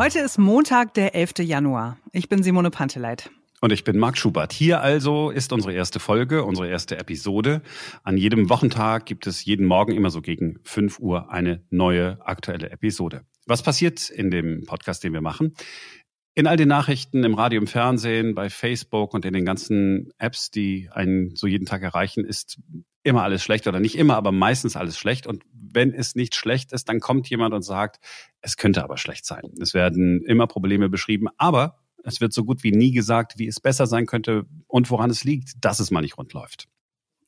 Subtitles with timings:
[0.00, 1.40] Heute ist Montag, der 11.
[1.40, 1.98] Januar.
[2.12, 3.30] Ich bin Simone Panteleit.
[3.60, 4.50] Und ich bin Marc Schubert.
[4.50, 7.60] Hier also ist unsere erste Folge, unsere erste Episode.
[8.02, 12.70] An jedem Wochentag gibt es jeden Morgen immer so gegen 5 Uhr eine neue aktuelle
[12.70, 13.26] Episode.
[13.44, 15.54] Was passiert in dem Podcast, den wir machen?
[16.34, 20.50] In all den Nachrichten, im Radio, im Fernsehen, bei Facebook und in den ganzen Apps,
[20.50, 22.58] die einen so jeden Tag erreichen, ist
[23.02, 25.26] immer alles schlecht oder nicht immer, aber meistens alles schlecht.
[25.26, 27.98] Und wenn es nicht schlecht ist, dann kommt jemand und sagt,
[28.40, 29.42] es könnte aber schlecht sein.
[29.60, 33.60] Es werden immer Probleme beschrieben, aber es wird so gut wie nie gesagt, wie es
[33.60, 36.68] besser sein könnte und woran es liegt, dass es mal nicht rund läuft.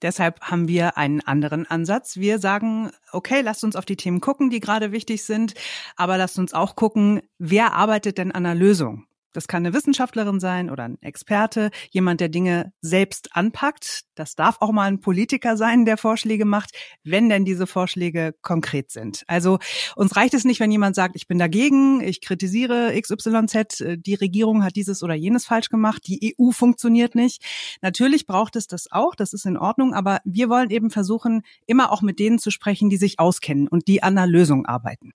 [0.03, 2.17] Deshalb haben wir einen anderen Ansatz.
[2.17, 5.55] Wir sagen, okay, lasst uns auf die Themen gucken, die gerade wichtig sind,
[5.97, 9.07] aber lasst uns auch gucken, wer arbeitet denn an der Lösung?
[9.33, 14.03] Das kann eine Wissenschaftlerin sein oder ein Experte, jemand, der Dinge selbst anpackt.
[14.15, 18.91] Das darf auch mal ein Politiker sein, der Vorschläge macht, wenn denn diese Vorschläge konkret
[18.91, 19.25] sind.
[19.27, 19.59] Also
[19.97, 24.65] uns reicht es nicht, wenn jemand sagt, ich bin dagegen, ich kritisiere XYZ, die Regierung
[24.65, 27.43] hat dieses oder jenes falsch gemacht, die EU funktioniert nicht.
[27.81, 31.91] Natürlich braucht es das auch, das ist in Ordnung, aber wir wollen eben versuchen, immer
[31.91, 35.13] auch mit denen zu sprechen, die sich auskennen und die an einer Lösung arbeiten.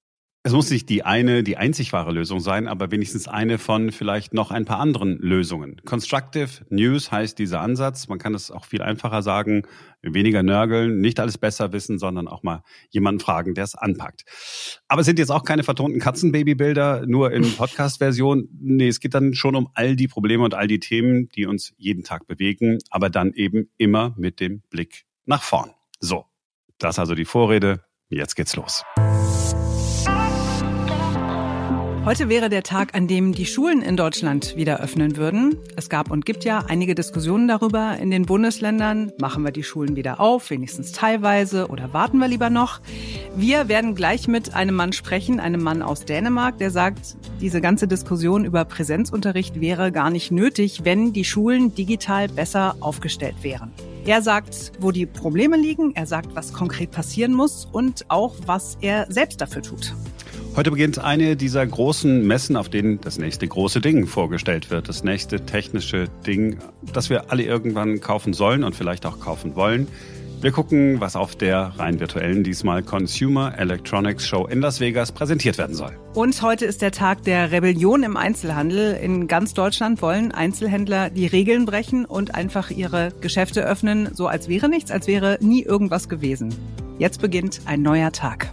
[0.47, 4.33] Es muss nicht die eine, die einzig wahre Lösung sein, aber wenigstens eine von vielleicht
[4.33, 5.81] noch ein paar anderen Lösungen.
[5.83, 8.07] Constructive News heißt dieser Ansatz.
[8.07, 9.63] Man kann es auch viel einfacher sagen.
[10.01, 14.23] Weniger nörgeln, nicht alles besser wissen, sondern auch mal jemanden fragen, der es anpackt.
[14.87, 18.47] Aber es sind jetzt auch keine vertonten Katzenbabybilder, nur in Podcast-Version.
[18.57, 21.73] Nee, es geht dann schon um all die Probleme und all die Themen, die uns
[21.75, 25.71] jeden Tag bewegen, aber dann eben immer mit dem Blick nach vorn.
[25.99, 26.23] So,
[26.77, 27.81] das also die Vorrede.
[28.07, 28.85] Jetzt geht's los.
[32.07, 35.57] Heute wäre der Tag, an dem die Schulen in Deutschland wieder öffnen würden.
[35.75, 39.11] Es gab und gibt ja einige Diskussionen darüber in den Bundesländern.
[39.19, 42.79] Machen wir die Schulen wieder auf, wenigstens teilweise, oder warten wir lieber noch?
[43.35, 47.89] Wir werden gleich mit einem Mann sprechen, einem Mann aus Dänemark, der sagt, diese ganze
[47.89, 53.73] Diskussion über Präsenzunterricht wäre gar nicht nötig, wenn die Schulen digital besser aufgestellt wären.
[54.05, 58.77] Er sagt, wo die Probleme liegen, er sagt, was konkret passieren muss und auch, was
[58.79, 59.93] er selbst dafür tut.
[60.57, 64.89] Heute beginnt eine dieser großen Messen, auf denen das nächste große Ding vorgestellt wird.
[64.89, 66.57] Das nächste technische Ding,
[66.91, 69.87] das wir alle irgendwann kaufen sollen und vielleicht auch kaufen wollen.
[70.41, 75.59] Wir gucken, was auf der rein virtuellen, diesmal Consumer Electronics Show in Las Vegas präsentiert
[75.59, 75.95] werden soll.
[76.15, 78.95] Und heute ist der Tag der Rebellion im Einzelhandel.
[78.95, 84.49] In ganz Deutschland wollen Einzelhändler die Regeln brechen und einfach ihre Geschäfte öffnen, so als
[84.49, 86.51] wäre nichts, als wäre nie irgendwas gewesen.
[86.97, 88.51] Jetzt beginnt ein neuer Tag.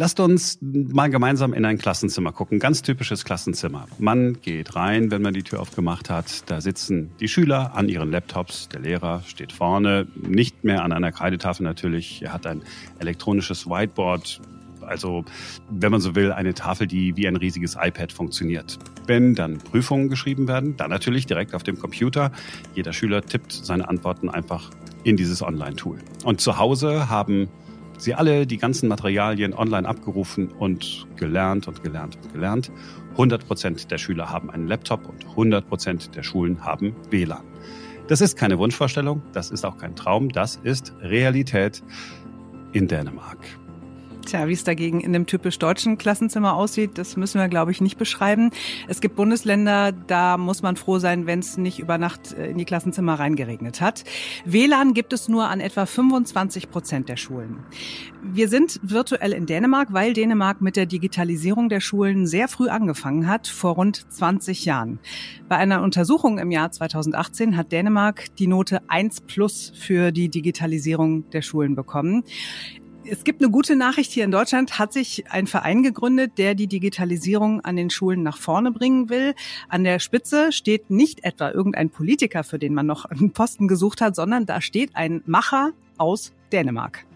[0.00, 2.60] Lasst uns mal gemeinsam in ein Klassenzimmer gucken.
[2.60, 3.88] Ganz typisches Klassenzimmer.
[3.98, 6.48] Man geht rein, wenn man die Tür aufgemacht hat.
[6.48, 8.68] Da sitzen die Schüler an ihren Laptops.
[8.68, 12.22] Der Lehrer steht vorne, nicht mehr an einer Kreidetafel natürlich.
[12.22, 12.62] Er hat ein
[13.00, 14.40] elektronisches Whiteboard.
[14.82, 15.24] Also,
[15.68, 18.78] wenn man so will, eine Tafel, die wie ein riesiges iPad funktioniert.
[19.08, 22.30] Wenn dann Prüfungen geschrieben werden, dann natürlich direkt auf dem Computer.
[22.72, 24.70] Jeder Schüler tippt seine Antworten einfach
[25.02, 25.98] in dieses Online-Tool.
[26.22, 27.48] Und zu Hause haben
[27.98, 32.70] Sie alle die ganzen Materialien online abgerufen und gelernt und gelernt und gelernt.
[33.12, 37.42] 100 Prozent der Schüler haben einen Laptop und 100 Prozent der Schulen haben WLAN.
[38.06, 41.82] Das ist keine Wunschvorstellung, das ist auch kein Traum, das ist Realität
[42.72, 43.38] in Dänemark.
[44.28, 47.80] Tja, wie es dagegen in dem typisch deutschen Klassenzimmer aussieht, das müssen wir, glaube ich,
[47.80, 48.50] nicht beschreiben.
[48.86, 52.58] Es gibt Bundesländer, da muss man froh sein, wenn es nicht über Nacht äh, in
[52.58, 54.04] die Klassenzimmer reingeregnet hat.
[54.44, 57.60] WLAN gibt es nur an etwa 25 Prozent der Schulen.
[58.22, 63.28] Wir sind virtuell in Dänemark, weil Dänemark mit der Digitalisierung der Schulen sehr früh angefangen
[63.28, 64.98] hat, vor rund 20 Jahren.
[65.48, 71.30] Bei einer Untersuchung im Jahr 2018 hat Dänemark die Note 1 plus für die Digitalisierung
[71.30, 72.24] der Schulen bekommen.
[73.10, 76.66] Es gibt eine gute Nachricht hier in Deutschland, hat sich ein Verein gegründet, der die
[76.66, 79.34] Digitalisierung an den Schulen nach vorne bringen will.
[79.70, 84.02] An der Spitze steht nicht etwa irgendein Politiker, für den man noch einen Posten gesucht
[84.02, 87.06] hat, sondern da steht ein Macher aus Dänemark.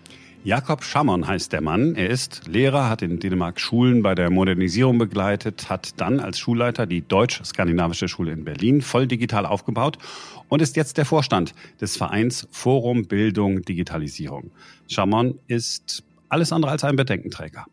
[0.44, 1.94] Jakob Schammern heißt der Mann.
[1.94, 6.84] Er ist Lehrer, hat in Dänemark Schulen bei der Modernisierung begleitet, hat dann als Schulleiter
[6.84, 9.98] die Deutsch-Skandinavische Schule in Berlin voll digital aufgebaut
[10.48, 14.50] und ist jetzt der Vorstand des Vereins Forum Bildung Digitalisierung.
[14.88, 17.66] Schammern ist alles andere als ein Bedenkenträger.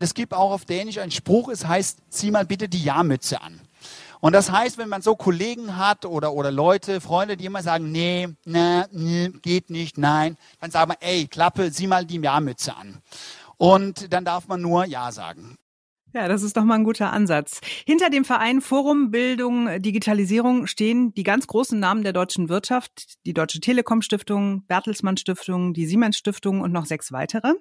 [0.00, 3.60] Es gibt auch auf Dänisch einen Spruch, es heißt, zieh mal bitte die Jahrmütze an.
[4.20, 7.92] Und das heißt, wenn man so Kollegen hat oder, oder Leute, Freunde, die immer sagen,
[7.92, 12.74] nee, nee, nee, geht nicht, nein, dann sagen wir, ey, Klappe, sieh mal die Jahrmütze
[12.74, 13.02] an.
[13.56, 15.56] Und dann darf man nur Ja sagen.
[16.16, 17.60] Ja, das ist doch mal ein guter Ansatz.
[17.84, 23.34] Hinter dem Verein Forum Bildung Digitalisierung stehen die ganz großen Namen der deutschen Wirtschaft, die
[23.34, 27.52] Deutsche Telekom Stiftung, Bertelsmann Stiftung, die Siemens Stiftung und noch sechs weitere.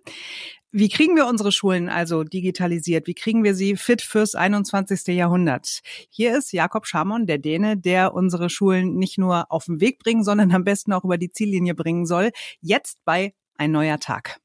[0.71, 3.07] Wie kriegen wir unsere Schulen also digitalisiert?
[3.07, 5.05] Wie kriegen wir sie fit fürs 21.
[5.07, 5.81] Jahrhundert?
[6.09, 10.23] Hier ist Jakob Schamon, der Däne, der unsere Schulen nicht nur auf den Weg bringen,
[10.23, 12.31] sondern am besten auch über die Ziellinie bringen soll.
[12.61, 14.39] Jetzt bei Ein neuer Tag.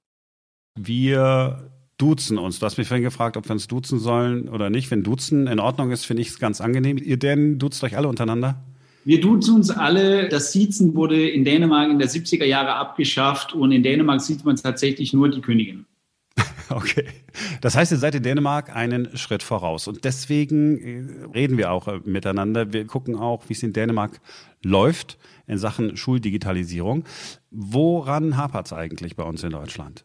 [0.75, 2.59] Wir duzen uns.
[2.59, 4.91] Du hast mich vorhin gefragt, ob wir uns duzen sollen oder nicht.
[4.91, 6.99] Wenn duzen in Ordnung ist, finde ich es ganz angenehm.
[6.99, 8.63] Ihr denn duzt euch alle untereinander?
[9.05, 10.29] Wir duzen uns alle.
[10.29, 14.57] Das Siezen wurde in Dänemark in der 70er Jahre abgeschafft und in Dänemark sieht man
[14.57, 15.87] tatsächlich nur die Königin.
[16.71, 17.05] Okay.
[17.61, 19.89] Das heißt, ihr seid in Dänemark einen Schritt voraus.
[19.89, 22.73] Und deswegen äh, reden wir auch äh, miteinander.
[22.73, 24.21] Wir gucken auch, wie es in Dänemark
[24.63, 25.19] läuft
[25.49, 27.05] in Sachen Schuldigitalisierung.
[27.51, 30.05] Woran hapert es eigentlich bei uns in Deutschland?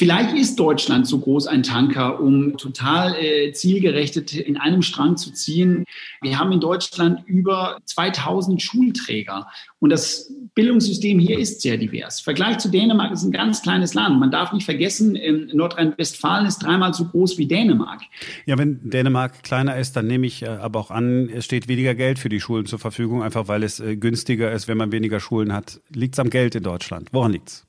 [0.00, 5.30] Vielleicht ist Deutschland so groß ein Tanker, um total äh, zielgerechtet in einem Strang zu
[5.30, 5.84] ziehen.
[6.22, 9.46] Wir haben in Deutschland über 2000 Schulträger
[9.78, 12.18] und das Bildungssystem hier ist sehr divers.
[12.18, 14.18] Vergleich zu Dänemark ist ein ganz kleines Land.
[14.18, 15.18] Man darf nicht vergessen,
[15.52, 18.00] Nordrhein-Westfalen ist dreimal so groß wie Dänemark.
[18.46, 21.94] Ja, wenn Dänemark kleiner ist, dann nehme ich äh, aber auch an, es steht weniger
[21.94, 25.20] Geld für die Schulen zur Verfügung, einfach weil es äh, günstiger ist, wenn man weniger
[25.20, 25.78] Schulen hat.
[25.90, 27.10] Liegt es am Geld in Deutschland?
[27.12, 27.66] Woran liegt's?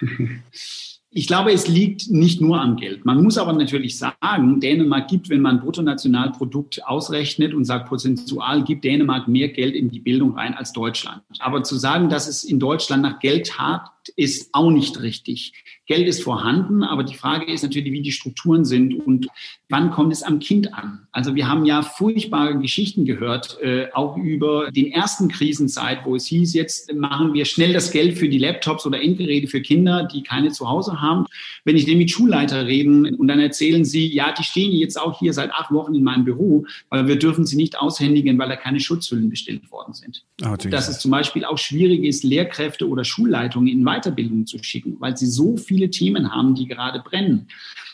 [1.10, 3.06] Ich glaube, es liegt nicht nur am Geld.
[3.06, 8.84] Man muss aber natürlich sagen, Dänemark gibt, wenn man Bruttonationalprodukt ausrechnet und sagt prozentual, gibt
[8.84, 11.22] Dänemark mehr Geld in die Bildung rein als Deutschland.
[11.38, 15.52] Aber zu sagen, dass es in Deutschland nach Geld hart ist auch nicht richtig.
[15.86, 19.28] Geld ist vorhanden, aber die Frage ist natürlich, wie die Strukturen sind und
[19.70, 21.06] wann kommt es am Kind an.
[21.12, 26.26] Also wir haben ja furchtbare Geschichten gehört, äh, auch über den ersten Krisenzeit, wo es
[26.26, 30.22] hieß, jetzt machen wir schnell das Geld für die Laptops oder Endgeräte für Kinder, die
[30.22, 31.26] keine zu Hause haben.
[31.64, 35.32] Wenn ich mit Schulleiter reden und dann erzählen sie, ja, die stehen jetzt auch hier
[35.32, 38.80] seit acht Wochen in meinem Büro, weil wir dürfen sie nicht aushändigen, weil da keine
[38.80, 40.24] Schutzhüllen bestellt worden sind.
[40.44, 43.97] Oh, Dass es zum Beispiel auch schwierig ist, Lehrkräfte oder Schulleitungen in Weiterbildung
[44.46, 47.48] zu schicken, weil sie so viele Themen haben, die gerade brennen.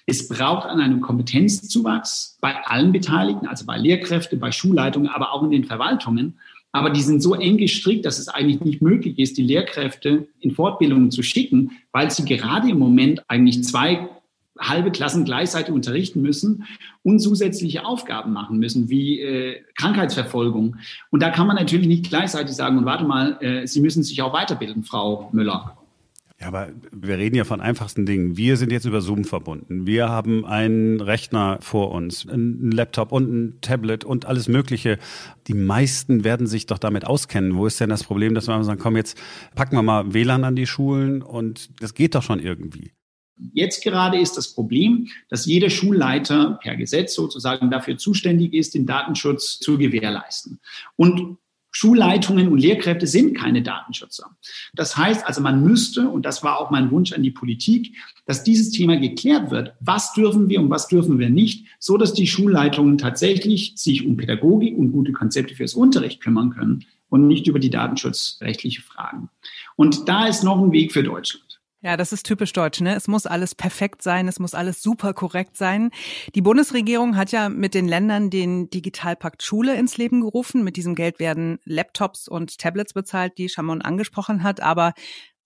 [0.07, 5.43] Es braucht an einem Kompetenzzuwachs bei allen Beteiligten, also bei Lehrkräften, bei Schulleitungen, aber auch
[5.43, 6.39] in den Verwaltungen.
[6.73, 10.51] Aber die sind so eng gestrickt, dass es eigentlich nicht möglich ist, die Lehrkräfte in
[10.51, 14.09] Fortbildungen zu schicken, weil sie gerade im Moment eigentlich zwei
[14.59, 16.65] halbe Klassen gleichzeitig unterrichten müssen
[17.03, 20.77] und zusätzliche Aufgaben machen müssen, wie äh, Krankheitsverfolgung.
[21.11, 24.23] Und da kann man natürlich nicht gleichzeitig sagen, und warte mal, äh, Sie müssen sich
[24.23, 25.77] auch weiterbilden, Frau Müller.
[26.45, 28.37] Ja, aber wir reden ja von einfachsten Dingen.
[28.37, 29.87] Wir sind jetzt über Zoom verbunden.
[29.87, 34.99] Wir haben einen Rechner vor uns, einen Laptop und ein Tablet und alles Mögliche.
[35.47, 37.57] Die meisten werden sich doch damit auskennen.
[37.57, 39.17] Wo ist denn das Problem, dass wir sagen, komm, jetzt
[39.55, 42.93] packen wir mal WLAN an die Schulen und das geht doch schon irgendwie.
[43.55, 48.85] Jetzt gerade ist das Problem, dass jeder Schulleiter per Gesetz sozusagen dafür zuständig ist, den
[48.85, 50.61] Datenschutz zu gewährleisten.
[50.97, 51.39] Und
[51.77, 54.31] Schulleitungen und Lehrkräfte sind keine Datenschützer.
[54.75, 58.45] Das heißt also, man müsste, und das war auch mein Wunsch an die Politik, dass
[58.45, 59.75] dieses Thema geklärt wird.
[59.81, 64.17] Was dürfen wir und was dürfen wir nicht, so dass die Schulleitungen tatsächlich sich um
[64.17, 69.29] Pädagogik und gute Konzepte fürs Unterricht kümmern können und nicht über die datenschutzrechtliche Fragen.
[69.75, 71.44] Und da ist noch ein Weg für Deutschland.
[71.85, 72.81] Ja, das ist typisch deutsch.
[72.81, 72.95] Ne?
[72.95, 75.91] Es muss alles perfekt sein, es muss alles super korrekt sein.
[76.35, 80.65] Die Bundesregierung hat ja mit den Ländern den Digitalpakt Schule ins Leben gerufen.
[80.65, 84.63] Mit diesem Geld werden Laptops und Tablets bezahlt, die Schamon angesprochen hat.
[84.63, 84.95] Aber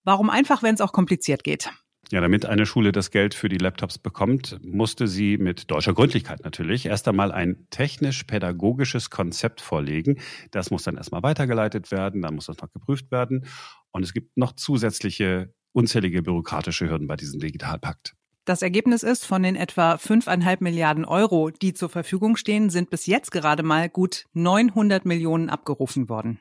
[0.05, 1.73] warum einfach, wenn es auch kompliziert geht?
[2.13, 6.45] Ja, damit eine Schule das Geld für die Laptops bekommt, musste sie mit deutscher Gründlichkeit
[6.45, 10.21] natürlich erst einmal ein technisch-pädagogisches Konzept vorlegen.
[10.53, 13.45] Das muss dann erstmal weitergeleitet werden, dann muss das noch geprüft werden.
[13.91, 18.15] Und es gibt noch zusätzliche unzählige bürokratische Hürden bei diesem Digitalpakt.
[18.45, 23.05] Das Ergebnis ist, von den etwa fünfeinhalb Milliarden Euro, die zur Verfügung stehen, sind bis
[23.05, 26.41] jetzt gerade mal gut 900 Millionen abgerufen worden.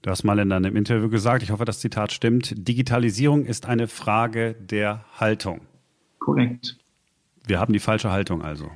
[0.00, 3.86] Du hast mal in deinem Interview gesagt, ich hoffe, das Zitat stimmt, Digitalisierung ist eine
[3.86, 5.60] Frage der Haltung.
[6.18, 6.78] Korrekt.
[7.46, 8.70] Wir haben die falsche Haltung also.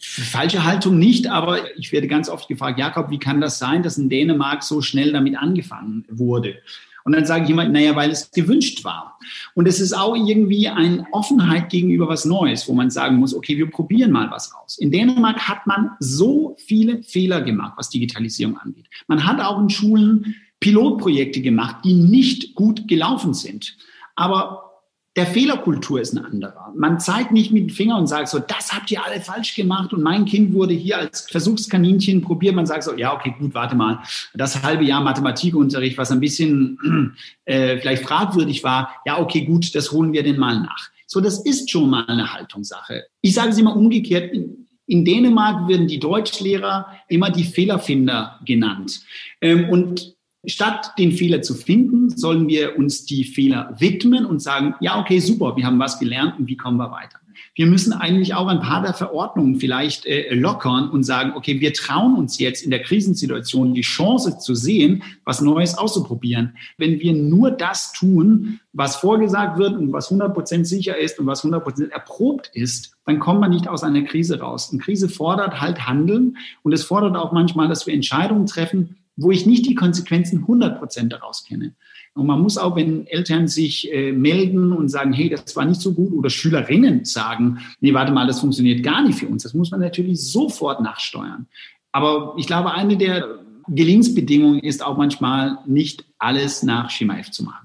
[0.00, 3.98] Falsche Haltung nicht, aber ich werde ganz oft gefragt, Jakob, wie kann das sein, dass
[3.98, 6.56] in Dänemark so schnell damit angefangen wurde?
[7.04, 9.18] Und dann sage ich immer, naja, weil es gewünscht war.
[9.54, 13.58] Und es ist auch irgendwie eine Offenheit gegenüber was Neues, wo man sagen muss, okay,
[13.58, 14.78] wir probieren mal was aus.
[14.78, 18.86] In Dänemark hat man so viele Fehler gemacht, was Digitalisierung angeht.
[19.06, 23.76] Man hat auch in Schulen Pilotprojekte gemacht, die nicht gut gelaufen sind.
[24.16, 24.73] Aber
[25.16, 26.72] der Fehlerkultur ist ein anderer.
[26.76, 29.92] Man zeigt nicht mit dem Finger und sagt so, das habt ihr alle falsch gemacht
[29.92, 32.56] und mein Kind wurde hier als Versuchskaninchen probiert.
[32.56, 34.00] Man sagt so, ja, okay, gut, warte mal.
[34.34, 39.92] Das halbe Jahr Mathematikunterricht, was ein bisschen äh, vielleicht fragwürdig war, ja, okay, gut, das
[39.92, 40.90] holen wir denn mal nach.
[41.06, 43.04] So, das ist schon mal eine Haltungssache.
[43.20, 44.32] Ich sage es immer umgekehrt.
[44.32, 49.00] In, in Dänemark werden die Deutschlehrer immer die Fehlerfinder genannt.
[49.40, 50.14] Ähm, und
[50.46, 55.18] statt den Fehler zu finden, sollen wir uns die Fehler widmen und sagen, ja, okay,
[55.20, 57.18] super, wir haben was gelernt und wie kommen wir weiter?
[57.56, 61.72] Wir müssen eigentlich auch ein paar der Verordnungen vielleicht äh, lockern und sagen, okay, wir
[61.72, 66.56] trauen uns jetzt in der Krisensituation die Chance zu sehen, was Neues auszuprobieren.
[66.78, 71.44] Wenn wir nur das tun, was vorgesagt wird und was 100% sicher ist und was
[71.44, 74.70] 100% erprobt ist, dann kommt man nicht aus einer Krise raus.
[74.72, 79.30] Eine Krise fordert halt Handeln und es fordert auch manchmal, dass wir Entscheidungen treffen, wo
[79.30, 81.74] ich nicht die Konsequenzen 100% daraus kenne.
[82.14, 85.80] Und man muss auch, wenn Eltern sich äh, melden und sagen, hey, das war nicht
[85.80, 89.54] so gut, oder Schülerinnen sagen, nee, warte mal, das funktioniert gar nicht für uns, das
[89.54, 91.46] muss man natürlich sofort nachsteuern.
[91.90, 97.44] Aber ich glaube, eine der Gelingensbedingungen ist auch manchmal nicht alles nach Schema F zu
[97.44, 97.63] machen.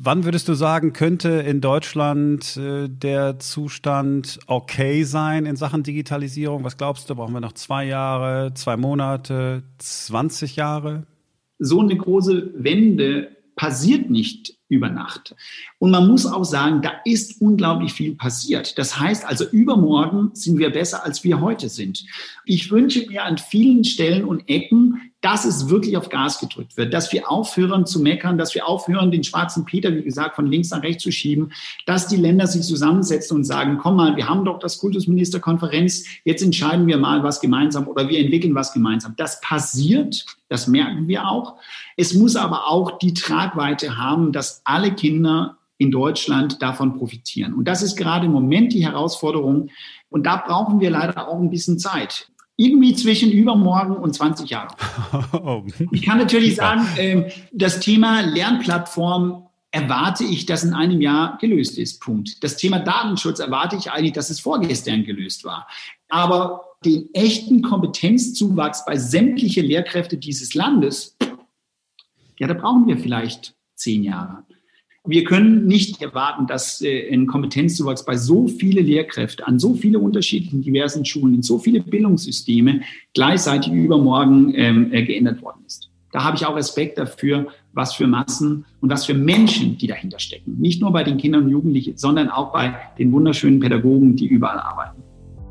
[0.00, 6.62] Wann würdest du sagen, könnte in Deutschland äh, der Zustand okay sein in Sachen Digitalisierung?
[6.62, 11.04] Was glaubst du, brauchen wir noch zwei Jahre, zwei Monate, 20 Jahre?
[11.58, 15.34] So eine große Wende passiert nicht über Nacht.
[15.80, 18.78] Und man muss auch sagen, da ist unglaublich viel passiert.
[18.78, 22.04] Das heißt also, übermorgen sind wir besser, als wir heute sind.
[22.44, 26.94] Ich wünsche mir an vielen Stellen und Ecken, dass es wirklich auf Gas gedrückt wird,
[26.94, 30.70] dass wir aufhören zu meckern, dass wir aufhören, den schwarzen Peter, wie gesagt, von links
[30.70, 31.52] nach rechts zu schieben,
[31.84, 36.42] dass die Länder sich zusammensetzen und sagen, komm mal, wir haben doch das Kultusministerkonferenz, jetzt
[36.42, 39.16] entscheiden wir mal was gemeinsam oder wir entwickeln was gemeinsam.
[39.18, 41.56] Das passiert, das merken wir auch.
[41.98, 47.52] Es muss aber auch die Tragweite haben, dass alle Kinder in Deutschland davon profitieren.
[47.52, 49.68] Und das ist gerade im Moment die Herausforderung.
[50.08, 54.74] Und da brauchen wir leider auch ein bisschen Zeit irgendwie zwischen übermorgen und 20 Jahren.
[55.92, 61.78] Ich kann natürlich sagen, ähm, das Thema Lernplattform erwarte ich, dass in einem Jahr gelöst
[61.78, 62.00] ist.
[62.00, 62.42] Punkt.
[62.42, 65.68] Das Thema Datenschutz erwarte ich eigentlich, dass es vorgestern gelöst war.
[66.08, 71.16] Aber den echten Kompetenzzuwachs bei sämtlichen Lehrkräften dieses Landes,
[72.38, 74.44] ja, da brauchen wir vielleicht zehn Jahre
[75.08, 79.98] wir können nicht erwarten, dass äh, ein Kompetenzzuwachs bei so viele Lehrkräfte an so viele
[79.98, 82.82] unterschiedlichen diversen Schulen, in so viele Bildungssysteme
[83.14, 85.90] gleichzeitig übermorgen ähm, äh, geändert worden ist.
[86.12, 90.18] Da habe ich auch Respekt dafür, was für Massen und was für Menschen, die dahinter
[90.18, 90.56] stecken.
[90.58, 94.58] Nicht nur bei den Kindern und Jugendlichen, sondern auch bei den wunderschönen Pädagogen, die überall
[94.58, 95.02] arbeiten.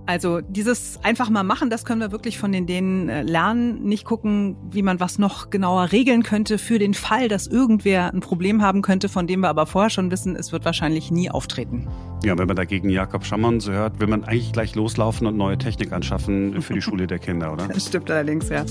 [0.08, 3.84] Also dieses einfach mal machen, das können wir wirklich von den Dänen äh, lernen.
[3.84, 8.22] Nicht gucken, wie man was noch genauer regeln könnte für den Fall, dass irgendwer ein
[8.22, 11.90] Problem haben könnte, von dem wir aber vorher schon wissen, es wird wahrscheinlich nie auftreten.
[12.24, 15.58] Ja, wenn man dagegen Jakob Schammern so hört, will man eigentlich gleich loslaufen und neue
[15.58, 17.68] Technik anschaffen für die Schule der Kinder, oder?
[17.68, 18.64] Das stimmt allerdings, ja.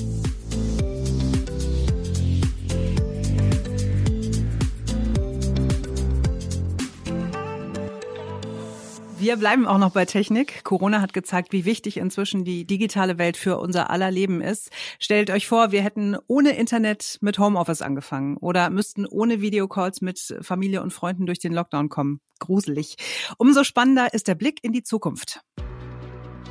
[9.27, 10.63] Wir bleiben auch noch bei Technik.
[10.63, 14.71] Corona hat gezeigt, wie wichtig inzwischen die digitale Welt für unser aller Leben ist.
[15.01, 20.39] Stellt euch vor, wir hätten ohne Internet mit Homeoffice angefangen oder müssten ohne Videocalls mit
[20.43, 22.21] Familie und Freunden durch den Lockdown kommen.
[22.39, 22.99] Gruselig.
[23.37, 25.41] Umso spannender ist der Blick in die Zukunft.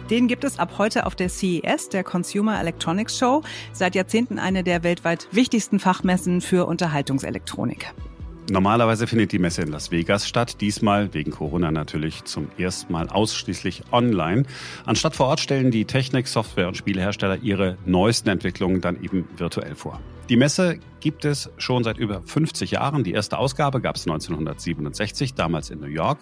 [0.09, 3.41] Den gibt es ab heute auf der CES, der Consumer Electronics Show,
[3.71, 7.93] seit Jahrzehnten eine der weltweit wichtigsten Fachmessen für Unterhaltungselektronik.
[8.51, 13.09] Normalerweise findet die Messe in Las Vegas statt, diesmal wegen Corona natürlich zum ersten Mal
[13.09, 14.43] ausschließlich online.
[14.85, 19.73] Anstatt vor Ort stellen die Technik-, Software- und Spielehersteller ihre neuesten Entwicklungen dann eben virtuell
[19.73, 19.99] vor.
[20.29, 23.03] Die Messe gibt es schon seit über 50 Jahren.
[23.03, 26.19] Die erste Ausgabe gab es 1967, damals in New York.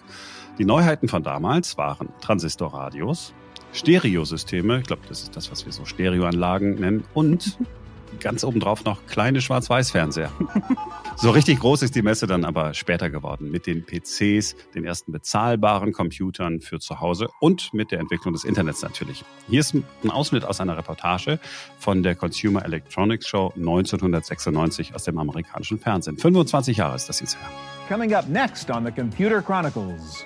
[0.58, 3.34] Die Neuheiten von damals waren Transistorradios,
[3.74, 7.58] Stereosysteme, ich glaube, das ist das, was wir so Stereoanlagen nennen, und
[8.20, 10.30] ganz obendrauf noch kleine Schwarz-Weiß-Fernseher.
[11.16, 15.12] so richtig groß ist die Messe dann aber später geworden mit den PCs, den ersten
[15.12, 19.24] bezahlbaren Computern für zu Hause und mit der Entwicklung des Internets natürlich.
[19.48, 21.38] Hier ist ein Ausschnitt aus einer Reportage
[21.78, 26.18] von der Consumer Electronics Show 1996 aus dem amerikanischen Fernsehen.
[26.18, 27.48] 25 Jahre ist das jetzt her.
[27.88, 30.24] Coming up next on the Computer Chronicles.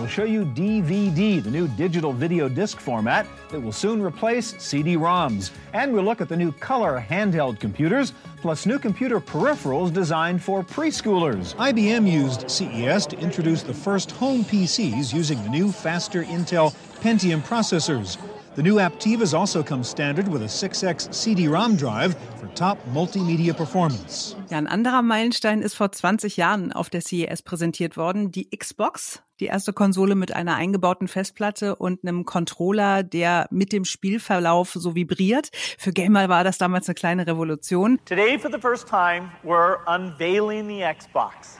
[0.00, 5.50] We'll show you DVD, the new digital video disc format that will soon replace CD-ROMs.
[5.74, 10.62] And we'll look at the new color handheld computers, plus new computer peripherals designed for
[10.62, 11.54] preschoolers.
[11.56, 17.42] IBM used CES to introduce the first home PCs using the new faster Intel Pentium
[17.42, 18.16] processors.
[18.56, 24.34] The new Aptivas also come standard with a 6X CD-ROM drive for top multimedia performance.
[24.50, 29.22] Ja, ein anderer Meilenstein ist vor 20 Jahren auf der CES präsentiert worden, die Xbox.
[29.38, 34.96] Die erste Konsole mit einer eingebauten Festplatte und einem Controller, der mit dem Spielverlauf so
[34.96, 35.50] vibriert.
[35.78, 38.00] Für Gamer war das damals eine kleine Revolution.
[38.04, 41.56] Today, for the first time, we're unveiling the Xbox.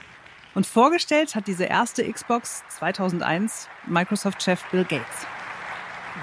[0.55, 5.25] Und vorgestellt hat diese erste Xbox 2001 Microsoft-Chef Bill Gates.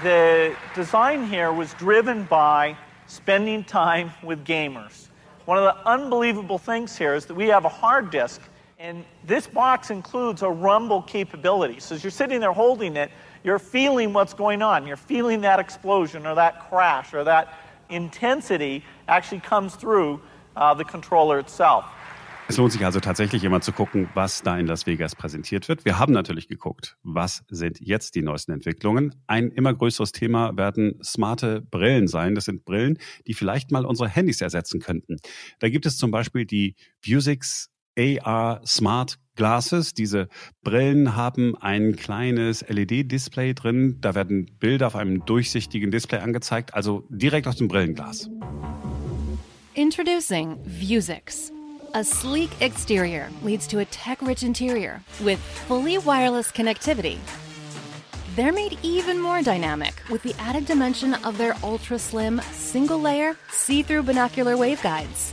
[0.03, 2.77] The design here was driven by
[3.07, 5.07] spending time with gamers.
[5.45, 8.39] One of the unbelievable things here is that we have a hard disk,
[8.77, 11.79] and this box includes a rumble capability.
[11.79, 13.11] So as you're sitting there holding it,
[13.43, 14.85] you're feeling what's going on.
[14.85, 17.55] You're feeling that explosion or that crash or that
[17.89, 20.21] intensity actually comes through
[20.55, 21.85] uh, the controller itself.
[22.49, 25.85] Es lohnt sich also tatsächlich immer zu gucken, was da in Las Vegas präsentiert wird.
[25.85, 29.13] Wir haben natürlich geguckt, was sind jetzt die neuesten Entwicklungen.
[29.27, 32.33] Ein immer größeres Thema werden smarte Brillen sein.
[32.33, 35.17] Das sind Brillen, die vielleicht mal unsere Handys ersetzen könnten.
[35.59, 36.75] Da gibt es zum Beispiel die
[37.05, 39.93] Vuzix AR Smart Glasses.
[39.93, 40.27] Diese
[40.63, 43.97] Brillen haben ein kleines LED-Display drin.
[44.01, 48.27] Da werden Bilder auf einem durchsichtigen Display angezeigt, also direkt aus dem Brillenglas.
[49.75, 51.53] Introducing Vuzix.
[51.95, 57.17] A sleek exterior leads to a tech rich interior with fully wireless connectivity.
[58.35, 63.35] They're made even more dynamic with the added dimension of their ultra slim, single layer,
[63.49, 65.31] see through binocular waveguides.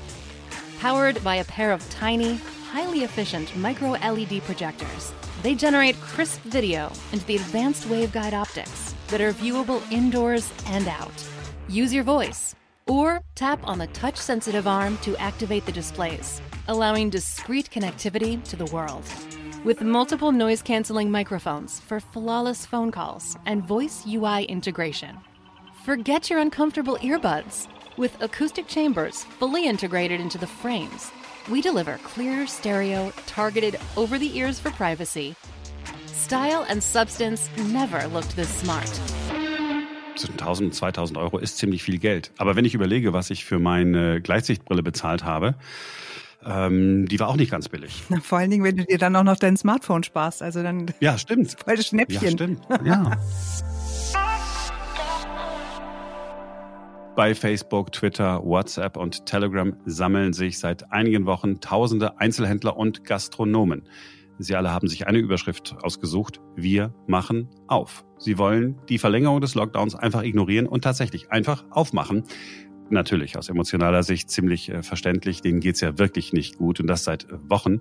[0.80, 2.36] Powered by a pair of tiny,
[2.70, 9.20] highly efficient micro LED projectors, they generate crisp video into the advanced waveguide optics that
[9.20, 11.12] are viewable indoors and out.
[11.68, 12.56] Use your voice
[12.87, 18.57] or tap on the touch sensitive arm to activate the displays, allowing discreet connectivity to
[18.57, 19.05] the world.
[19.64, 25.16] With multiple noise canceling microphones for flawless phone calls and voice UI integration.
[25.85, 27.69] Forget your uncomfortable earbuds.
[27.97, 31.11] With acoustic chambers fully integrated into the frames,
[31.50, 35.35] we deliver clear stereo targeted over the ears for privacy.
[36.07, 38.90] Style and substance never looked this smart.
[40.18, 42.32] Zwischen 1000 und 2000 Euro ist ziemlich viel Geld.
[42.38, 45.54] Aber wenn ich überlege, was ich für meine Gleitsichtbrille bezahlt habe,
[46.44, 48.04] ähm, die war auch nicht ganz billig.
[48.08, 50.42] Na, vor allen Dingen, wenn du dir dann auch noch dein Smartphone sparst.
[50.42, 51.56] Also dann Ja, stimmt.
[51.64, 52.23] voll Schnäppchen.
[52.23, 52.61] Ja, stimmt.
[52.85, 53.12] Ja.
[57.16, 63.85] Bei Facebook, Twitter, WhatsApp und Telegram sammeln sich seit einigen Wochen tausende Einzelhändler und Gastronomen.
[64.38, 66.41] Sie alle haben sich eine Überschrift ausgesucht.
[66.54, 68.04] Wir machen auf.
[68.19, 72.25] Sie wollen die Verlängerung des Lockdowns einfach ignorieren und tatsächlich einfach aufmachen.
[72.91, 75.41] Natürlich aus emotionaler Sicht ziemlich äh, verständlich.
[75.41, 77.78] Denen geht's ja wirklich nicht gut und das seit äh, Wochen.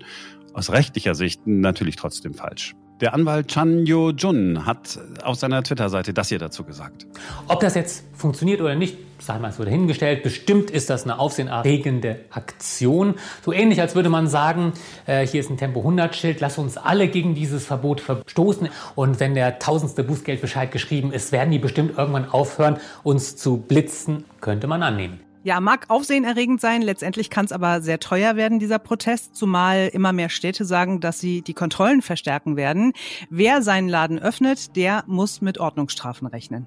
[0.52, 2.74] Aus rechtlicher Sicht natürlich trotzdem falsch.
[3.02, 7.06] Der Anwalt Chan Yo Jun hat auf seiner Twitter-Seite das hier dazu gesagt.
[7.46, 10.22] Ob das jetzt funktioniert oder nicht, sei mal so dahingestellt.
[10.22, 13.16] Bestimmt ist das eine aufsehenerregende Aktion.
[13.44, 14.72] So ähnlich, als würde man sagen,
[15.04, 18.70] äh, hier ist ein Tempo-100-Schild, lass uns alle gegen dieses Verbot verstoßen.
[18.94, 24.24] Und wenn der tausendste Bußgeldbescheid geschrieben ist, werden die bestimmt irgendwann aufhören, uns zu blitzen,
[24.40, 25.25] könnte man annehmen.
[25.46, 30.12] Ja, mag aufsehenerregend sein, letztendlich kann es aber sehr teuer werden, dieser Protest, zumal immer
[30.12, 32.94] mehr Städte sagen, dass sie die Kontrollen verstärken werden.
[33.30, 36.66] Wer seinen Laden öffnet, der muss mit Ordnungsstrafen rechnen.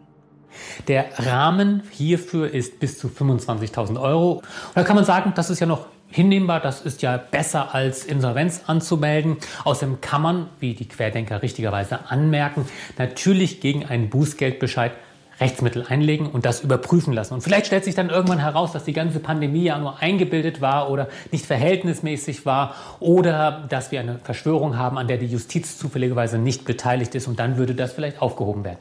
[0.88, 4.44] Der Rahmen hierfür ist bis zu 25.000 Euro.
[4.76, 8.62] Da kann man sagen, das ist ja noch hinnehmbar, das ist ja besser als Insolvenz
[8.68, 9.36] anzumelden.
[9.66, 12.66] Außerdem kann man, wie die Querdenker richtigerweise anmerken,
[12.98, 14.94] natürlich gegen einen Bußgeldbescheid
[15.40, 17.34] Rechtsmittel einlegen und das überprüfen lassen.
[17.34, 20.90] Und vielleicht stellt sich dann irgendwann heraus, dass die ganze Pandemie ja nur eingebildet war
[20.90, 26.38] oder nicht verhältnismäßig war oder dass wir eine Verschwörung haben, an der die Justiz zufälligerweise
[26.38, 28.80] nicht beteiligt ist und dann würde das vielleicht aufgehoben werden.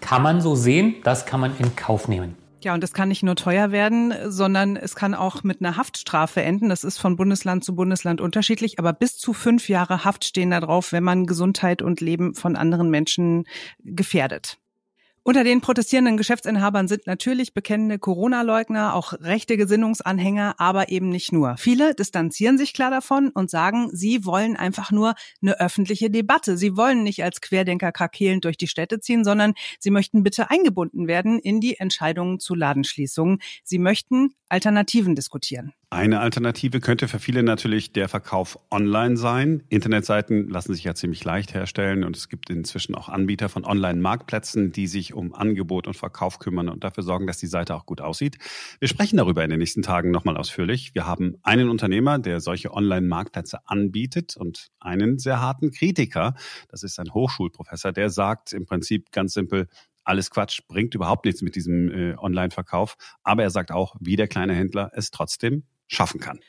[0.00, 2.36] Kann man so sehen, das kann man in Kauf nehmen.
[2.62, 6.42] Ja, und das kann nicht nur teuer werden, sondern es kann auch mit einer Haftstrafe
[6.42, 6.68] enden.
[6.68, 10.60] Das ist von Bundesland zu Bundesland unterschiedlich, aber bis zu fünf Jahre Haft stehen da
[10.60, 13.44] drauf, wenn man Gesundheit und Leben von anderen Menschen
[13.84, 14.58] gefährdet.
[15.26, 21.56] Unter den protestierenden Geschäftsinhabern sind natürlich bekennende Corona-Leugner, auch rechte Gesinnungsanhänger, aber eben nicht nur.
[21.56, 26.56] Viele distanzieren sich klar davon und sagen, sie wollen einfach nur eine öffentliche Debatte.
[26.56, 31.08] Sie wollen nicht als Querdenker krakeelend durch die Städte ziehen, sondern sie möchten bitte eingebunden
[31.08, 33.40] werden in die Entscheidungen zu Ladenschließungen.
[33.64, 35.72] Sie möchten Alternativen diskutieren.
[35.88, 39.62] Eine Alternative könnte für viele natürlich der Verkauf online sein.
[39.68, 44.72] Internetseiten lassen sich ja ziemlich leicht herstellen und es gibt inzwischen auch Anbieter von Online-Marktplätzen,
[44.72, 48.00] die sich um Angebot und Verkauf kümmern und dafür sorgen, dass die Seite auch gut
[48.00, 48.38] aussieht.
[48.80, 50.92] Wir sprechen darüber in den nächsten Tagen nochmal ausführlich.
[50.92, 56.34] Wir haben einen Unternehmer, der solche Online-Marktplätze anbietet und einen sehr harten Kritiker.
[56.68, 59.68] Das ist ein Hochschulprofessor, der sagt im Prinzip ganz simpel,
[60.02, 62.96] alles Quatsch, bringt überhaupt nichts mit diesem äh, Online-Verkauf.
[63.22, 66.40] Aber er sagt auch, wie der kleine Händler es trotzdem schaffen kann.